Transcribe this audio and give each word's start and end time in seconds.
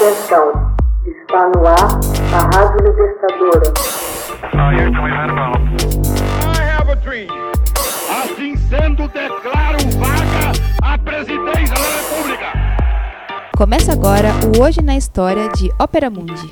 Atenção, 0.00 0.50
está 1.04 1.50
no 1.50 1.66
ar 1.66 2.00
a 2.32 2.56
Rádio 2.56 2.86
Libertadora. 2.86 3.70
Assim 8.08 8.56
sendo, 8.56 9.06
declaro 9.08 9.76
vaga 9.98 10.52
a 10.82 10.96
presidência 10.96 11.74
da 11.74 11.98
República. 11.98 12.46
Começa 13.54 13.92
agora 13.92 14.30
o 14.56 14.62
Hoje 14.62 14.80
na 14.80 14.96
História 14.96 15.50
de 15.50 15.70
Ópera 15.78 16.08
Mundi. 16.08 16.50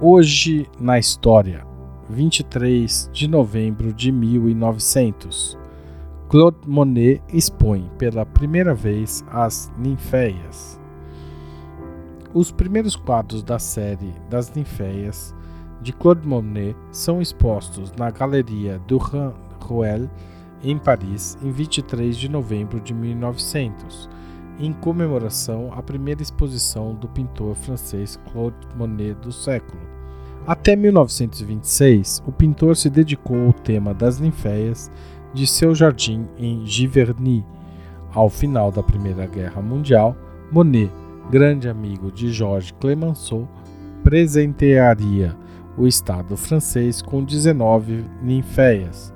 Hoje 0.00 0.66
na 0.80 0.98
História, 0.98 1.66
23 2.08 3.10
de 3.12 3.28
novembro 3.28 3.92
de 3.92 4.10
1900. 4.10 5.57
Claude 6.28 6.58
Monet 6.66 7.22
expõe 7.32 7.90
pela 7.96 8.26
primeira 8.26 8.74
vez 8.74 9.24
as 9.30 9.72
Ninféias. 9.78 10.78
Os 12.34 12.50
primeiros 12.50 12.94
quadros 12.94 13.42
da 13.42 13.58
série 13.58 14.12
das 14.28 14.52
Ninféias 14.52 15.34
de 15.80 15.90
Claude 15.90 16.28
Monet 16.28 16.76
são 16.92 17.22
expostos 17.22 17.90
na 17.92 18.10
Galeria 18.10 18.78
du 18.86 18.98
Ruel, 19.58 20.10
em 20.62 20.76
Paris, 20.76 21.38
em 21.42 21.50
23 21.50 22.14
de 22.14 22.28
novembro 22.28 22.78
de 22.78 22.92
1900, 22.92 24.10
em 24.60 24.74
comemoração 24.74 25.72
à 25.72 25.82
primeira 25.82 26.20
exposição 26.20 26.94
do 26.94 27.08
pintor 27.08 27.54
francês 27.54 28.20
Claude 28.30 28.54
Monet 28.76 29.14
do 29.14 29.32
século. 29.32 29.80
Até 30.46 30.76
1926, 30.76 32.22
o 32.26 32.32
pintor 32.32 32.76
se 32.76 32.88
dedicou 32.88 33.46
ao 33.46 33.52
tema 33.52 33.94
das 33.94 34.20
ninféias 34.20 34.90
de 35.32 35.46
seu 35.46 35.74
jardim 35.74 36.26
em 36.38 36.64
Giverny. 36.66 37.44
Ao 38.12 38.28
final 38.28 38.72
da 38.72 38.82
Primeira 38.82 39.26
Guerra 39.26 39.60
Mundial, 39.60 40.16
Monet, 40.50 40.90
grande 41.30 41.68
amigo 41.68 42.10
de 42.10 42.32
Georges 42.32 42.70
Clemenceau, 42.80 43.46
presentearia 44.02 45.36
o 45.76 45.86
Estado 45.86 46.36
francês 46.36 47.02
com 47.02 47.22
19 47.22 48.04
ninféias. 48.22 49.12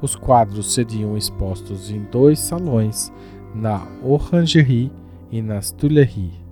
Os 0.00 0.14
quadros 0.14 0.74
seriam 0.74 1.16
expostos 1.16 1.90
em 1.90 2.02
dois 2.10 2.38
salões, 2.38 3.12
na 3.54 3.86
Orangerie 4.02 4.92
e 5.30 5.40
nas 5.40 5.70
Tuileries. 5.70 6.44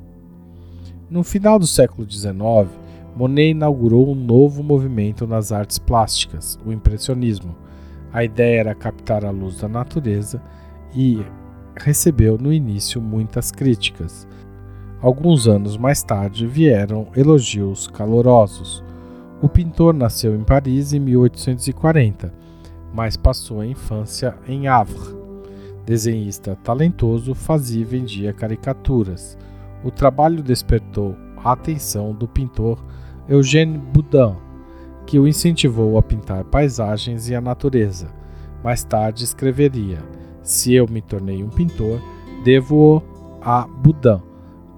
No 1.10 1.22
final 1.22 1.58
do 1.58 1.66
século 1.66 2.10
XIX, 2.10 2.32
Monet 3.14 3.50
inaugurou 3.50 4.10
um 4.10 4.14
novo 4.14 4.62
movimento 4.62 5.26
nas 5.26 5.52
artes 5.52 5.78
plásticas, 5.78 6.58
o 6.64 6.72
impressionismo, 6.72 7.54
a 8.12 8.22
ideia 8.22 8.60
era 8.60 8.74
captar 8.74 9.24
a 9.24 9.30
luz 9.30 9.60
da 9.60 9.68
natureza 9.68 10.42
e 10.94 11.24
recebeu 11.76 12.36
no 12.36 12.52
início 12.52 13.00
muitas 13.00 13.50
críticas. 13.50 14.28
Alguns 15.00 15.48
anos 15.48 15.76
mais 15.76 16.02
tarde 16.02 16.46
vieram 16.46 17.08
elogios 17.16 17.88
calorosos. 17.88 18.84
O 19.40 19.48
pintor 19.48 19.94
nasceu 19.94 20.36
em 20.36 20.44
Paris 20.44 20.92
em 20.92 21.00
1840, 21.00 22.32
mas 22.94 23.16
passou 23.16 23.60
a 23.60 23.66
infância 23.66 24.36
em 24.46 24.68
Havre. 24.68 25.16
Desenhista 25.84 26.56
talentoso, 26.62 27.34
fazia 27.34 27.80
e 27.80 27.84
vendia 27.84 28.32
caricaturas. 28.32 29.36
O 29.82 29.90
trabalho 29.90 30.42
despertou 30.42 31.16
a 31.36 31.52
atenção 31.52 32.14
do 32.14 32.28
pintor 32.28 32.78
Eugène 33.28 33.78
Boudin, 33.78 34.36
que 35.06 35.18
o 35.18 35.26
incentivou 35.26 35.98
a 35.98 36.02
pintar 36.02 36.44
paisagens 36.44 37.28
e 37.28 37.34
a 37.34 37.40
natureza. 37.40 38.08
Mais 38.62 38.84
tarde 38.84 39.24
escreveria: 39.24 39.98
Se 40.42 40.74
eu 40.74 40.86
me 40.88 41.00
tornei 41.02 41.42
um 41.42 41.48
pintor, 41.48 42.00
devo-o 42.44 43.02
a 43.40 43.66
Boudin, 43.66 44.22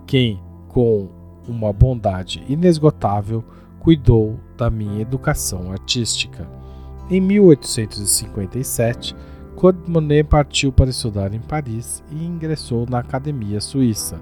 quem, 0.06 0.40
com 0.68 1.08
uma 1.46 1.72
bondade 1.72 2.42
inesgotável, 2.48 3.44
cuidou 3.78 4.38
da 4.56 4.70
minha 4.70 5.00
educação 5.02 5.70
artística. 5.70 6.48
Em 7.10 7.20
1857, 7.20 9.14
Claude 9.56 9.78
Monet 9.86 10.24
partiu 10.24 10.72
para 10.72 10.90
estudar 10.90 11.34
em 11.34 11.40
Paris 11.40 12.02
e 12.10 12.24
ingressou 12.24 12.86
na 12.88 13.00
Academia 13.00 13.60
Suíça. 13.60 14.20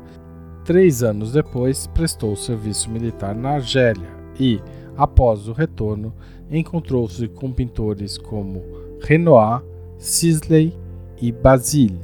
Três 0.65 1.03
anos 1.03 1.33
depois, 1.33 1.87
prestou 1.87 2.37
serviço 2.37 2.91
militar 2.91 3.35
na 3.35 3.51
Argélia 3.51 4.09
e, 4.39 4.61
Após 4.97 5.49
o 5.49 5.53
retorno, 5.53 6.13
encontrou-se 6.51 7.27
com 7.29 7.53
pintores 7.53 8.19
como 8.19 8.63
Renoir, 9.03 9.63
Sisley 9.99 10.77
e 11.21 11.33
Basile. 11.33 12.01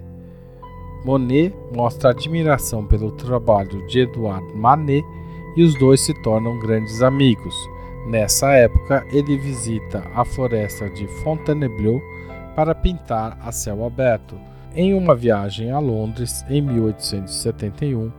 Monet 1.05 1.55
mostra 1.75 2.11
admiração 2.11 2.85
pelo 2.85 3.13
trabalho 3.13 3.87
de 3.87 4.01
Edouard 4.01 4.47
Manet 4.55 5.05
e 5.57 5.63
os 5.63 5.79
dois 5.79 6.01
se 6.01 6.15
tornam 6.23 6.59
grandes 6.59 7.03
amigos. 7.03 7.55
Nessa 8.09 8.53
época, 8.53 9.07
ele 9.13 9.37
visita 9.37 10.03
a 10.15 10.25
floresta 10.25 10.89
de 10.89 11.07
Fontainebleau 11.23 12.01
para 12.57 12.75
pintar 12.75 13.39
a 13.43 13.53
céu 13.53 13.85
aberto. 13.85 14.35
Em 14.75 14.95
uma 14.95 15.15
viagem 15.15 15.71
a 15.71 15.79
Londres, 15.79 16.45
em 16.49 16.63
1871, 16.63 18.11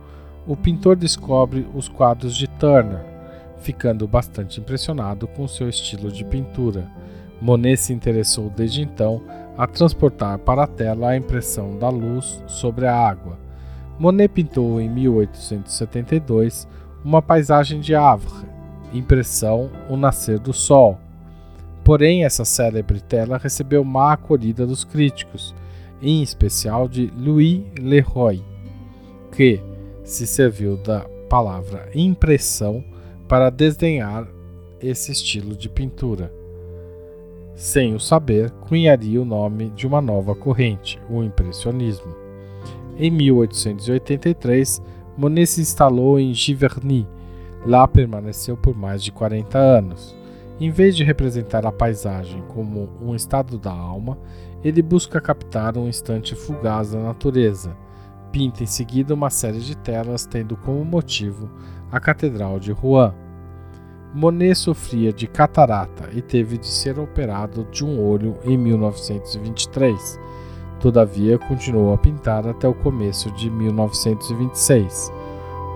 o 0.46 0.56
pintor 0.56 0.96
descobre 0.96 1.66
os 1.74 1.88
quadros 1.88 2.36
de 2.36 2.48
Turner, 2.48 3.04
ficando 3.60 4.08
bastante 4.08 4.60
impressionado 4.60 5.26
com 5.28 5.46
seu 5.46 5.68
estilo 5.68 6.10
de 6.10 6.24
pintura. 6.24 6.90
Monet 7.40 7.76
se 7.76 7.92
interessou 7.92 8.50
desde 8.50 8.82
então 8.82 9.22
a 9.56 9.66
transportar 9.66 10.38
para 10.38 10.64
a 10.64 10.66
tela 10.66 11.10
a 11.10 11.16
impressão 11.16 11.78
da 11.78 11.88
luz 11.88 12.42
sobre 12.46 12.86
a 12.86 12.94
água. 12.94 13.38
Monet 13.98 14.28
pintou 14.28 14.80
em 14.80 14.88
1872 14.88 16.66
uma 17.04 17.22
paisagem 17.22 17.80
de 17.80 17.94
Havre, 17.94 18.48
impressão 18.92 19.70
O 19.88 19.96
Nascer 19.96 20.38
do 20.38 20.52
Sol. 20.52 20.98
Porém, 21.84 22.24
essa 22.24 22.44
célebre 22.44 23.00
tela 23.00 23.38
recebeu 23.38 23.82
má 23.84 24.12
acolhida 24.12 24.66
dos 24.66 24.84
críticos, 24.84 25.54
em 26.02 26.22
especial 26.22 26.88
de 26.88 27.12
Louis 27.16 27.62
Leroy, 27.78 28.42
que 29.32 29.60
se 30.04 30.26
serviu 30.26 30.76
da 30.76 31.00
palavra 31.28 31.88
impressão 31.94 32.84
para 33.30 33.48
desdenhar 33.48 34.26
esse 34.82 35.12
estilo 35.12 35.54
de 35.54 35.68
pintura. 35.68 36.34
Sem 37.54 37.94
o 37.94 38.00
saber, 38.00 38.50
cunharia 38.50 39.22
o 39.22 39.24
nome 39.24 39.70
de 39.70 39.86
uma 39.86 40.00
nova 40.00 40.34
corrente, 40.34 41.00
o 41.08 41.22
Impressionismo. 41.22 42.12
Em 42.98 43.08
1883, 43.08 44.82
Monet 45.16 45.46
se 45.46 45.60
instalou 45.60 46.18
em 46.18 46.34
Giverny. 46.34 47.06
Lá 47.64 47.86
permaneceu 47.86 48.56
por 48.56 48.76
mais 48.76 49.00
de 49.00 49.12
40 49.12 49.56
anos. 49.56 50.12
Em 50.60 50.72
vez 50.72 50.96
de 50.96 51.04
representar 51.04 51.64
a 51.64 51.70
paisagem 51.70 52.42
como 52.48 52.88
um 53.00 53.14
estado 53.14 53.58
da 53.58 53.70
alma, 53.70 54.18
ele 54.64 54.82
busca 54.82 55.20
captar 55.20 55.78
um 55.78 55.86
instante 55.88 56.34
fugaz 56.34 56.90
da 56.90 56.98
natureza. 56.98 57.76
Pinta 58.32 58.62
em 58.62 58.66
seguida 58.66 59.12
uma 59.12 59.28
série 59.28 59.58
de 59.58 59.76
telas 59.76 60.24
tendo 60.24 60.56
como 60.56 60.84
motivo 60.84 61.50
a 61.90 61.98
Catedral 61.98 62.60
de 62.60 62.70
Rouen. 62.70 63.12
Monet 64.14 64.54
sofria 64.54 65.12
de 65.12 65.26
catarata 65.26 66.08
e 66.12 66.22
teve 66.22 66.56
de 66.56 66.66
ser 66.66 66.98
operado 66.98 67.66
de 67.72 67.84
um 67.84 68.00
olho 68.00 68.36
em 68.44 68.56
1923. 68.56 70.18
Todavia, 70.78 71.38
continuou 71.38 71.92
a 71.92 71.98
pintar 71.98 72.46
até 72.46 72.66
o 72.68 72.74
começo 72.74 73.30
de 73.32 73.50
1926. 73.50 75.12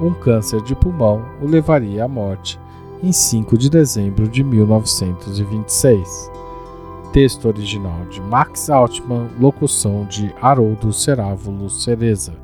Um 0.00 0.14
câncer 0.14 0.62
de 0.62 0.74
pulmão 0.74 1.24
o 1.42 1.46
levaria 1.46 2.04
à 2.04 2.08
morte 2.08 2.58
em 3.02 3.12
5 3.12 3.58
de 3.58 3.68
dezembro 3.68 4.28
de 4.28 4.42
1926. 4.42 6.30
Texto 7.12 7.46
original 7.46 8.04
de 8.06 8.20
Max 8.20 8.70
Altman, 8.70 9.28
locução 9.38 10.04
de 10.06 10.34
Haroldo 10.40 10.92
Cerávulo 10.92 11.68
Cereza. 11.68 12.43